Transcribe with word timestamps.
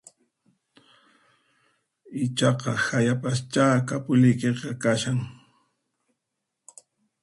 Ichaqa 2.23 2.71
hayapaschá 2.85 3.65
kapuliykiqa 3.87 4.69
kashan 4.83 5.19